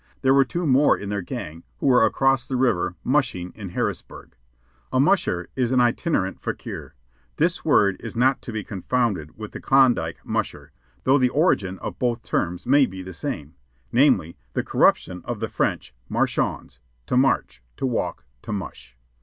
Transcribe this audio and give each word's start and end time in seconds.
There 0.23 0.33
were 0.33 0.43
two 0.45 0.65
more 0.65 0.97
in 0.97 1.09
their 1.09 1.21
gang, 1.21 1.63
who 1.77 1.85
were 1.85 2.03
across 2.03 2.43
the 2.43 2.55
river 2.55 2.95
"mushing" 3.03 3.51
in 3.53 3.69
Harrisburg. 3.69 4.35
A 4.91 4.99
"musher" 4.99 5.47
is 5.55 5.71
an 5.71 5.79
itinerant 5.79 6.41
fakir. 6.41 6.95
This 7.35 7.63
word 7.63 7.97
is 7.99 8.15
not 8.15 8.41
to 8.41 8.51
be 8.51 8.63
confounded 8.63 9.37
with 9.37 9.51
the 9.51 9.61
Klondike 9.61 10.17
"musher," 10.25 10.71
though 11.03 11.19
the 11.19 11.29
origin 11.29 11.77
of 11.83 11.99
both 11.99 12.23
terms 12.23 12.65
may 12.65 12.87
be 12.87 13.03
the 13.03 13.13
same; 13.13 13.53
namely, 13.91 14.37
the 14.53 14.63
corruption 14.63 15.21
of 15.23 15.39
the 15.39 15.49
French 15.49 15.93
marche 16.09 16.39
ons, 16.39 16.79
to 17.05 17.15
march, 17.15 17.61
to 17.77 17.85
walk, 17.85 18.25
to 18.41 18.51
"mush." 18.51 18.97